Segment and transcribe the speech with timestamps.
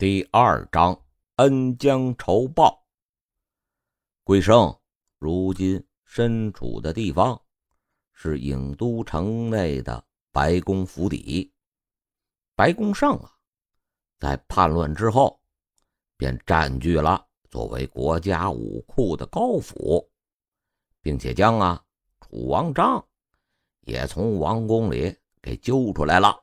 [0.00, 0.96] 第二章
[1.38, 2.86] 恩将仇报。
[4.22, 4.72] 桂生
[5.18, 7.42] 如今身处的地方
[8.12, 11.52] 是郢都城内的白宫府邸。
[12.54, 13.32] 白宫胜啊，
[14.20, 15.40] 在叛乱之后，
[16.16, 20.08] 便占据了作为国家武库的高府，
[21.02, 21.84] 并且将啊
[22.20, 23.04] 楚王章
[23.80, 25.12] 也从王宫里
[25.42, 26.40] 给揪出来了，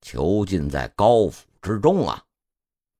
[0.00, 1.49] 囚禁在高府。
[1.60, 2.24] 之中啊，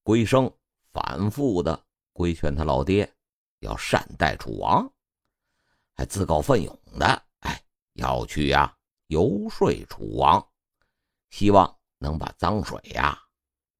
[0.03, 0.53] 龟生
[0.93, 1.83] 反复的
[2.13, 3.11] 规劝他老爹
[3.61, 4.91] 要善待楚王，
[5.95, 7.07] 还自告奋勇的
[7.41, 7.63] 哎
[7.95, 10.47] 要去呀游说楚王，
[11.31, 13.19] 希望能把脏水呀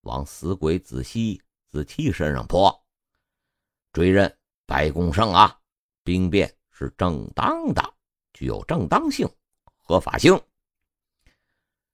[0.03, 2.75] 往死鬼子西、子期身上泼，
[3.93, 5.61] 追认白公胜啊
[6.03, 7.95] 兵变是正当的，
[8.33, 9.29] 具有正当性、
[9.77, 10.41] 合法性。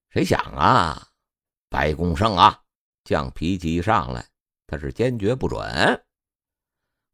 [0.09, 1.09] 谁想啊，
[1.69, 2.63] 白公胜啊！
[3.07, 4.29] 犟脾气一上来，
[4.67, 6.05] 他是坚决不准。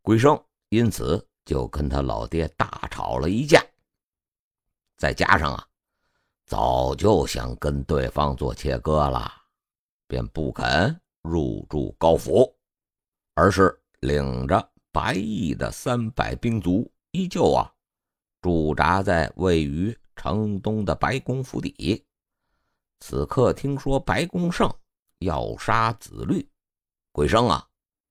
[0.01, 3.63] 龟生因此就跟他老爹大吵了一架。
[4.97, 5.69] 再加上啊，
[6.47, 9.31] 早就想跟对方做切割了，
[10.09, 12.53] 便不肯入住高府，
[13.35, 17.71] 而是领着白毅的三百兵卒，依旧啊
[18.41, 22.05] 驻扎在位于城东的白宫府邸。
[23.01, 24.73] 此刻听说白宫胜。
[25.23, 26.49] 要杀子律，
[27.13, 27.67] 鬼生啊，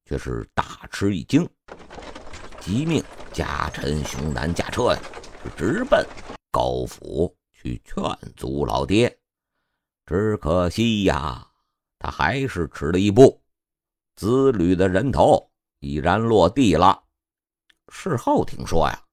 [0.06, 1.48] 却是大吃一惊，
[2.60, 5.00] 急命家臣熊男驾车呀，
[5.58, 6.06] 直奔
[6.52, 8.04] 高府去劝
[8.36, 9.18] 阻老爹。
[10.06, 11.48] 只可惜呀，
[11.98, 13.42] 他还是迟了一步，
[14.16, 17.04] 子吕的人头已然落地了。
[17.90, 19.04] 事后听说呀，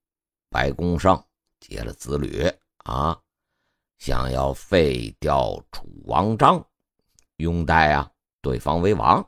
[0.51, 1.23] 白公胜
[1.61, 2.51] 接了子吕
[2.85, 3.21] 啊，
[3.99, 6.65] 想要废掉楚王章。
[7.39, 9.27] 拥戴啊，对方为王。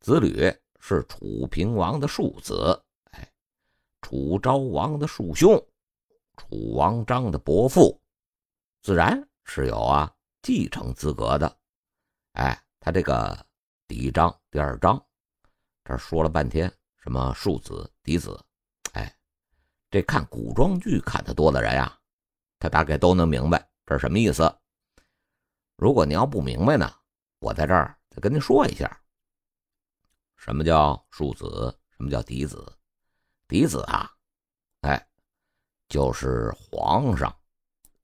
[0.00, 3.32] 子吕是楚平王的庶子，哎，
[4.00, 5.54] 楚昭王的庶兄，
[6.36, 8.00] 楚王章的伯父，
[8.82, 10.12] 自然是有啊
[10.42, 11.56] 继承资格的。
[12.32, 13.46] 哎，他这个
[13.86, 15.04] 嫡章第二章，
[15.84, 18.40] 这说了半天什么庶子嫡子，
[18.92, 19.12] 哎，
[19.90, 21.98] 这看古装剧看的多的人呀，
[22.60, 24.52] 他大概都能明白这是什么意思。
[25.82, 26.88] 如果你要不明白呢，
[27.40, 29.02] 我在这儿再跟您说一下，
[30.36, 32.72] 什么叫庶子，什么叫嫡子。
[33.48, 34.08] 嫡子啊，
[34.82, 35.08] 哎，
[35.88, 37.36] 就是皇上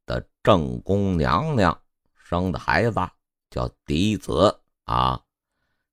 [0.07, 1.81] 的正宫娘娘
[2.17, 2.99] 生的孩子
[3.49, 5.25] 叫嫡子啊，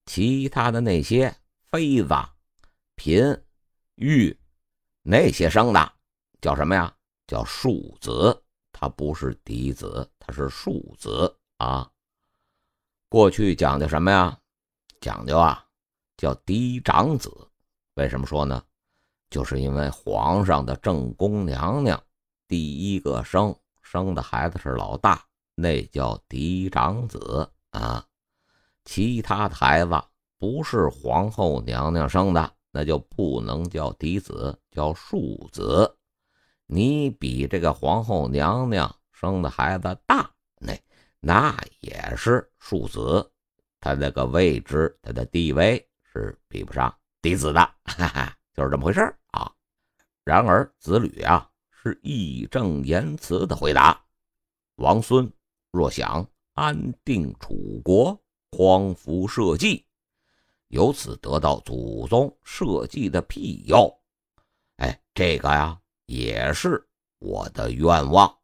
[0.06, 1.32] 其他的那些
[1.70, 2.08] 妃子、
[2.96, 3.40] 嫔、
[3.94, 4.36] 御
[5.02, 5.92] 那些生的
[6.40, 6.92] 叫什么呀？
[7.28, 8.42] 叫庶子，
[8.72, 11.32] 他不是嫡子，他是庶子。
[11.58, 11.90] 啊，
[13.08, 14.38] 过去讲究什么呀？
[15.00, 15.64] 讲究啊，
[16.16, 17.30] 叫嫡长子。
[17.94, 18.62] 为什么说呢？
[19.30, 22.00] 就是因为皇上的正宫娘娘
[22.46, 25.24] 第一个生生的孩子是老大，
[25.54, 28.04] 那叫嫡长子啊。
[28.84, 29.90] 其他的孩子
[30.38, 35.96] 不是皇后娘娘生的，那就不能叫嫡子，叫庶子。
[36.66, 40.72] 你比这个皇后娘娘生的孩子大，那。
[41.20, 43.32] 那也是庶子，
[43.80, 49.00] 他那个位置，他的地位是比不上嫡子的，哈哈，就是这么回事
[49.32, 49.52] 啊。
[50.24, 54.00] 然而子吕啊，是义正言辞的回答
[54.76, 55.30] ：“王孙
[55.72, 59.84] 若想安定楚国，匡扶社稷，
[60.68, 63.92] 由此得到祖宗社稷的庇佑，
[64.76, 66.86] 哎，这个呀，也是
[67.18, 68.38] 我的愿望。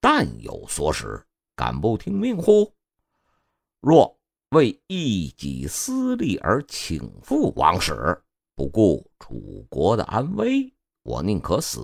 [0.00, 1.20] 但有所使。”
[1.56, 2.70] 敢不听命乎？
[3.80, 4.14] 若
[4.50, 8.22] 为一己私利而请赴王室，
[8.54, 10.70] 不顾楚国的安危，
[11.02, 11.80] 我宁可死，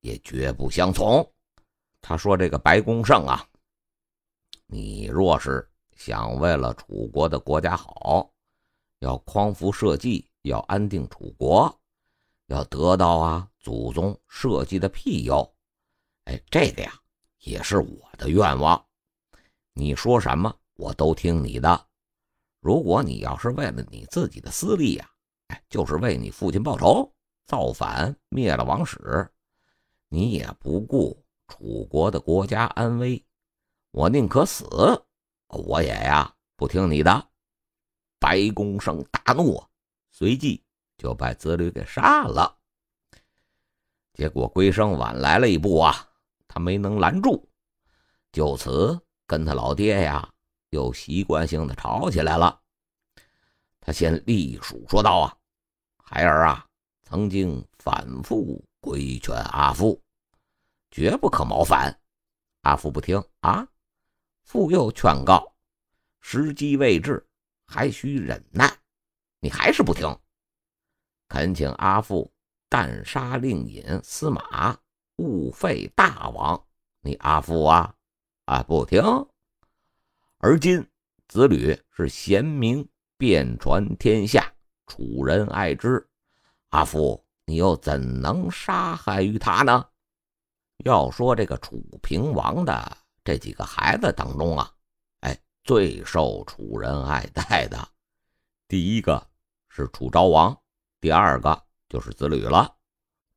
[0.00, 1.30] 也绝不相从。
[2.00, 3.46] 他说：“这个白公胜啊，
[4.66, 8.32] 你若是想为了楚国的国家好，
[9.00, 11.78] 要匡扶社稷，要安定楚国，
[12.46, 15.54] 要得到啊祖宗社稷的庇佑，
[16.24, 16.98] 哎，这个呀。”
[17.42, 18.84] 也是我的愿望，
[19.78, 21.86] 你说什么我都听你的。
[22.58, 25.08] 如果你要是为了你自己的私利呀，
[25.46, 27.08] 哎，就是为你父亲报仇，
[27.46, 29.30] 造反灭了王室，
[30.08, 33.24] 你也不顾楚国的国家安危，
[33.92, 34.66] 我宁可死，
[35.46, 37.28] 我也呀不听你的。
[38.18, 39.62] 白公胜大怒，
[40.10, 40.60] 随即
[40.96, 42.58] 就把子吕给杀了。
[44.12, 46.04] 结果龟生晚来了一步啊。
[46.48, 47.48] 他没能拦住，
[48.32, 48.98] 就此
[49.28, 50.28] 跟他老爹呀
[50.70, 52.60] 又习惯性的吵起来了。
[53.78, 55.36] 他先立数说道：“啊，
[56.02, 56.66] 孩儿啊，
[57.02, 60.02] 曾经反复规劝阿父，
[60.90, 61.96] 绝不可谋反。
[62.62, 63.68] 阿父不听啊，
[64.44, 65.54] 父又劝告，
[66.20, 67.24] 时机未至，
[67.66, 68.70] 还需忍耐。
[69.40, 70.18] 你还是不听，
[71.28, 72.30] 恳请阿父
[72.68, 74.78] 但杀令尹司马，
[75.16, 76.62] 勿废大王。
[77.00, 77.94] 你阿父啊，
[78.48, 79.02] 啊不听。
[80.38, 80.84] 而今
[81.28, 84.52] 子吕是贤明。”遍传天下，
[84.86, 86.08] 楚人爱之。
[86.68, 89.84] 阿父，你又怎能杀害于他呢？
[90.84, 94.72] 要说这个楚平王的这几个孩子当中啊，
[95.22, 97.88] 哎，最受楚人爱戴的，
[98.68, 99.28] 第一个
[99.68, 100.56] 是楚昭王，
[101.00, 102.72] 第二个就是子吕了。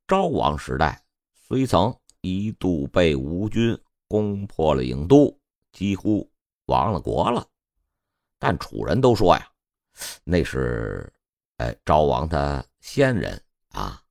[0.08, 1.04] 昭王时代
[1.34, 1.92] 虽曾
[2.22, 3.76] 一度被吴军
[4.12, 5.36] 攻破了郢都，
[5.72, 6.30] 几乎
[6.66, 7.48] 亡了国了，
[8.38, 9.48] 但楚人都说呀。
[10.26, 11.12] 那是，
[11.58, 14.04] 哎，昭王的先人啊，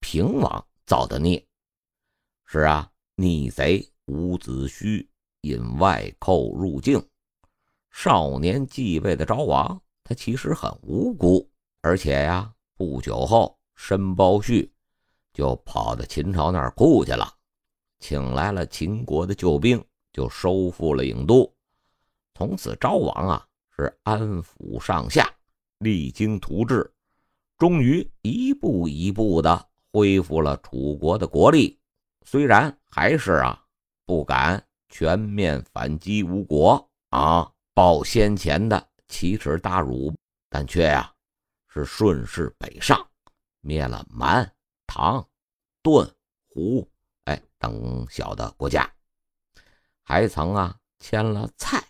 [0.00, 1.46] 平王造的孽。
[2.44, 5.06] 是啊，逆贼伍子胥
[5.42, 7.00] 引外寇入境，
[7.90, 11.48] 少年继位的昭王，他其实很无辜。
[11.80, 14.68] 而且呀，不久后申包胥
[15.32, 17.37] 就跑到秦朝那儿哭去了，
[17.98, 21.52] 请来了秦国的救兵，就收复了郢都。
[22.34, 23.44] 从此，昭王啊。
[23.80, 25.32] 是安抚上下，
[25.78, 26.92] 励精图治，
[27.56, 31.78] 终于一步一步的恢复了楚国的国力。
[32.24, 33.64] 虽然还是啊
[34.04, 40.12] 不敢全面反击吴国啊，报先前的奇耻大辱，
[40.50, 41.14] 但却呀
[41.68, 43.08] 是顺势北上，
[43.60, 44.52] 灭了蛮、
[44.88, 45.24] 唐、
[45.84, 46.04] 顿、
[46.48, 46.84] 胡
[47.58, 48.90] 等小的国家，
[50.02, 51.82] 还曾啊迁了蔡，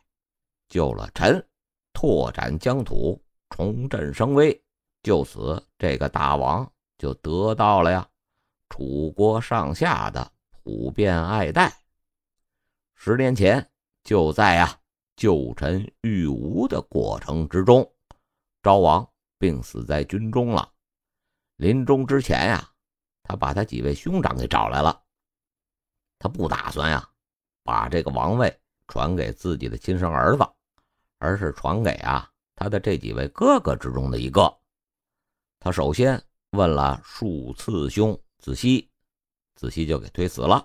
[0.69, 1.45] 救了陈。
[1.93, 3.21] 拓展疆土，
[3.51, 4.63] 重振声威，
[5.03, 8.09] 就此这个大王就得到了呀
[8.69, 11.77] 楚国上下的普遍爱戴。
[12.95, 13.69] 十年前，
[14.05, 14.79] 就在呀
[15.17, 17.93] 救陈御吴的过程之中，
[18.63, 19.05] 昭王
[19.37, 20.73] 病死在军中了。
[21.57, 22.71] 临终之前呀，
[23.25, 25.03] 他把他几位兄长给找来了，
[26.19, 27.09] 他不打算呀
[27.63, 30.45] 把这个王位传给自己的亲生儿子。
[31.21, 34.57] 而是传给啊他的这几位哥哥之中的一个。
[35.59, 38.89] 他首先问了数次兄子熙，
[39.57, 40.65] 子熙就给推辞了；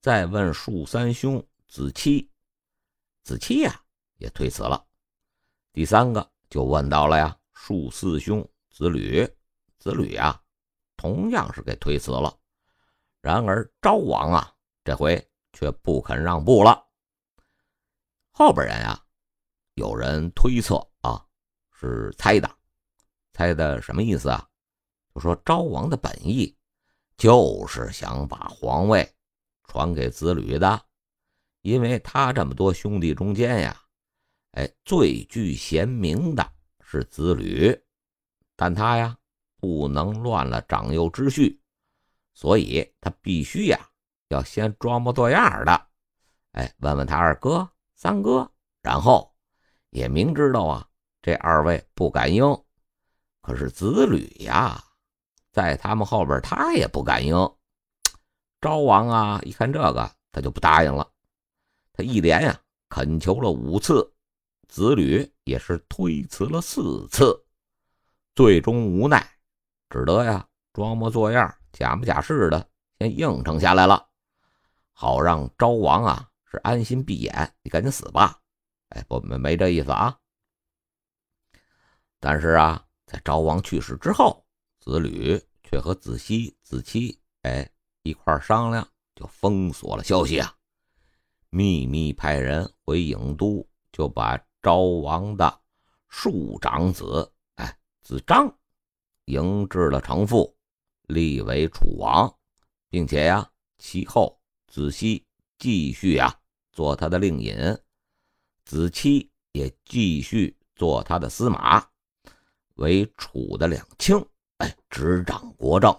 [0.00, 2.28] 再问数三兄子期，
[3.22, 3.80] 子期呀
[4.16, 4.84] 也推辞了。
[5.72, 9.24] 第三个就问到了呀数四兄子吕，
[9.78, 10.42] 子吕呀
[10.96, 12.36] 同样是给推辞了。
[13.20, 14.52] 然而昭王啊
[14.84, 15.22] 这回
[15.52, 16.84] 却不肯让步了。
[18.30, 19.02] 后边人啊。
[19.74, 21.24] 有人推测啊，
[21.70, 22.50] 是猜的，
[23.32, 24.46] 猜的什么意思啊？
[25.14, 26.54] 就说昭王的本意
[27.16, 29.08] 就是想把皇位
[29.64, 30.84] 传给子吕的，
[31.62, 33.82] 因为他这么多兄弟中间呀，
[34.50, 37.74] 哎，最具贤明的是子吕，
[38.56, 39.16] 但他呀
[39.56, 41.58] 不能乱了长幼之序，
[42.34, 43.89] 所以他必须呀
[44.30, 45.86] 要先装模作样的，
[46.52, 48.50] 哎，问问他二哥、三哥，
[48.82, 49.28] 然后。
[49.92, 50.86] 也明知道啊，
[51.20, 52.44] 这二位不敢应，
[53.42, 54.80] 可是子吕呀，
[55.50, 57.34] 在他们后边，他也不敢应。
[58.60, 61.10] 昭王啊，一看这个，他就不答应了。
[61.92, 62.56] 他一连呀
[62.88, 64.14] 恳求了五次，
[64.68, 67.44] 子吕也是推辞了四次，
[68.36, 69.28] 最终无奈，
[69.88, 72.64] 只得呀装模作样、假模假式的
[73.00, 74.06] 先应承下来了，
[75.00, 78.38] 好让昭王啊是安心闭眼，你赶紧死吧。
[78.90, 80.14] 哎，不没没这意思啊！
[82.18, 84.44] 但是啊，在昭王去世之后，
[84.78, 87.66] 子吕却和子熙、子期哎
[88.02, 90.54] 一块商量，就封锁了消息啊，
[91.48, 95.62] 秘密派人回郢都，就把昭王的
[96.10, 98.54] 庶长子哎子张
[99.24, 100.54] 迎至了城父，
[101.04, 102.30] 立为楚王，
[102.90, 104.38] 并且呀，其后
[104.70, 105.22] 子熙
[105.58, 106.34] 继续啊
[106.72, 107.54] 做他的令尹。
[108.64, 111.84] 子期也继续做他的司马，
[112.76, 114.16] 为楚的两卿，
[114.58, 115.92] 哎，执掌国政。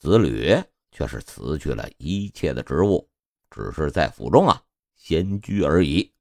[0.00, 0.52] 子吕
[0.90, 3.08] 却是辞去了一切的职务，
[3.50, 4.60] 只是在府中啊
[4.96, 6.12] 闲居而已。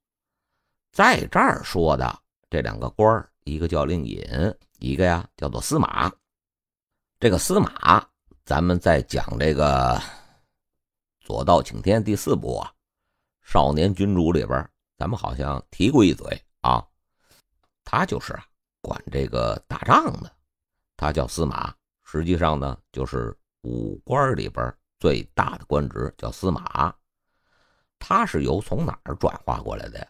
[0.91, 4.23] 在这儿说的这两个官一个叫令尹，
[4.77, 6.13] 一个呀叫做司马。
[7.19, 8.07] 这个司马，
[8.43, 9.95] 咱们在讲这个
[11.25, 12.71] 《左道请天》第四部啊，
[13.51, 14.69] 《少年君主》里边。
[14.95, 16.85] 咱们好像提过一嘴啊。
[17.83, 18.45] 他就是啊，
[18.79, 20.31] 管这个打仗的，
[20.95, 26.95] 他叫司马，实际上呢，就是武官里边最大的官职，叫司马。
[27.97, 30.07] 他是由从哪儿转化过来的呀？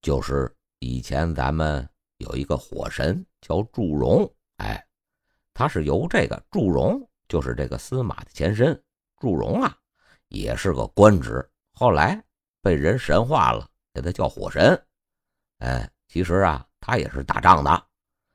[0.00, 4.84] 就是以前咱们有一个火神叫祝融，哎，
[5.54, 8.82] 他是由这个祝融，就是这个司马的前身。
[9.20, 9.78] 祝融啊，
[10.32, 12.22] 也是个官职，后来
[12.60, 14.80] 被人神化了，给他叫火神。
[15.58, 17.86] 哎，其实啊，他也是打仗的。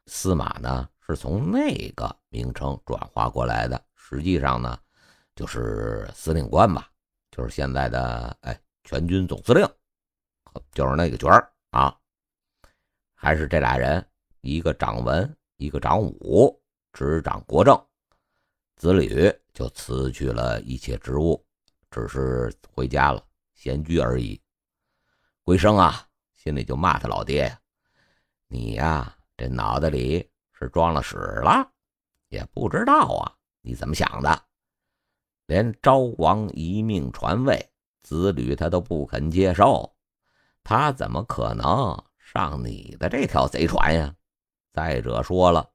[0.05, 4.79] 司马呢，是从那个名称转化过来的，实际上呢，
[5.35, 6.89] 就是司令官吧，
[7.31, 8.59] 就是现在的哎。
[8.89, 9.67] 全军总司令，
[10.71, 11.93] 就是那个角儿啊，
[13.13, 14.01] 还是这俩人，
[14.39, 16.57] 一个掌文，一个掌武，
[16.93, 17.77] 执掌国政。
[18.77, 21.45] 子吕就辞去了一切职务，
[21.89, 24.41] 只是回家了，闲居而已。
[25.43, 27.57] 龟生啊，心里就骂他老爹
[28.47, 31.71] ：“你呀，这脑袋里是装了屎了，
[32.29, 34.43] 也不知道啊，你怎么想的？
[35.45, 37.63] 连昭王一命传位。”
[38.03, 39.93] 子吕他都不肯接受，
[40.63, 44.15] 他怎么可能上你的这条贼船呀？
[44.71, 45.69] 再者说了，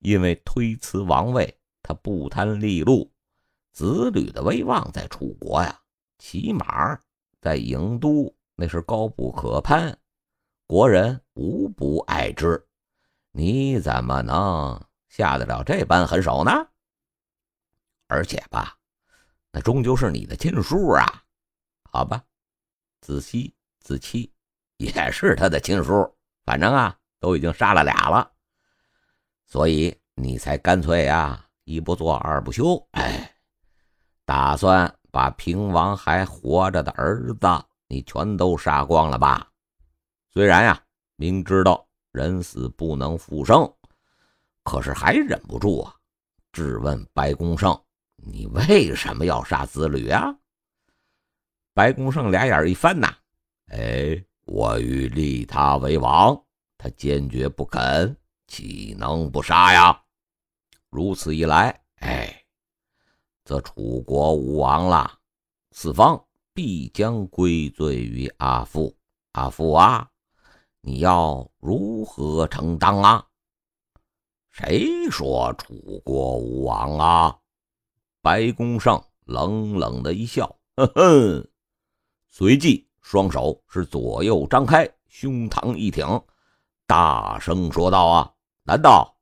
[0.00, 3.11] 因为推辞王位，他不贪利禄，
[3.72, 5.80] 子吕的威望在楚国呀，
[6.18, 6.98] 起码
[7.40, 9.98] 在郢都那是高不可攀，
[10.66, 12.64] 国人无不爱之。
[13.30, 16.52] 你怎么能下得了这般狠手呢？
[18.08, 18.76] 而且吧，
[19.50, 21.24] 那终究是你的亲叔啊！
[21.90, 22.22] 好吧，
[23.00, 24.30] 子熙、子期
[24.76, 26.14] 也是他的亲叔，
[26.44, 28.30] 反正啊，都已经杀了俩了，
[29.46, 33.31] 所以你才干脆啊，一不做二不休，哎，
[34.34, 39.46] 打算把平王还活着的儿子你全都杀光了吧？
[40.32, 40.82] 虽然呀，
[41.16, 43.70] 明知道人死不能复生，
[44.64, 45.94] 可是还忍不住啊，
[46.50, 47.78] 质问白公胜
[48.16, 50.34] ：“你为什么要杀子吕啊？”
[51.74, 53.14] 白公胜俩眼一翻呐，
[53.66, 56.42] 哎，我欲立他为王，
[56.78, 60.02] 他坚决不肯，岂能不杀呀？
[60.88, 62.41] 如此一来，哎，
[63.44, 65.18] 则楚国无王了，
[65.72, 66.22] 四方
[66.54, 68.96] 必将归罪于阿父。
[69.32, 70.08] 阿父啊，
[70.80, 73.26] 你要如何承担啊？
[74.50, 77.38] 谁说楚国无王啊？
[78.20, 80.46] 白公胜冷冷的一笑，
[80.76, 81.46] 呵呵。
[82.28, 86.06] 随即，双手是左右张开，胸膛一挺，
[86.86, 88.32] 大声说道：“啊，
[88.62, 89.16] 难道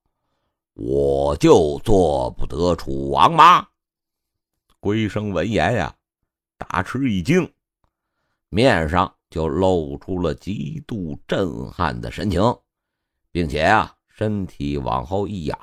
[0.74, 3.66] 我就做不得楚王吗？”
[4.80, 5.94] 龟生闻言呀，
[6.56, 7.50] 大吃一惊，
[8.48, 12.42] 面上就露出了极度震撼的神情，
[13.30, 15.58] 并且啊，身体往后一仰，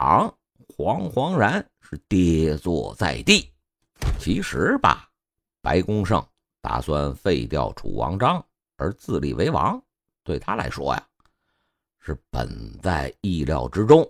[0.68, 3.52] 惶惶然是跌坐在地。
[4.20, 5.10] 其实吧，
[5.62, 6.26] 白公胜。
[6.60, 8.44] 打算废掉楚王章
[8.76, 9.82] 而自立为王，
[10.24, 11.08] 对他来说呀，
[12.00, 14.06] 是本在意料之中。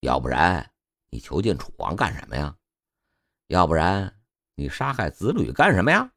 [0.00, 0.68] 要不然
[1.10, 2.56] 你囚禁楚王干什么呀？
[3.46, 4.12] 要不然
[4.54, 6.10] 你杀害子吕干什么呀？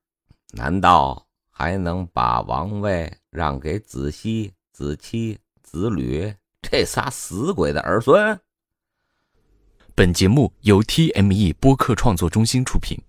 [0.52, 8.40] 难道还能把王位让给子熙、子期、子吕这仨死鬼的儿孙？
[9.96, 13.02] 本节目由 TME 播客创作中心出品。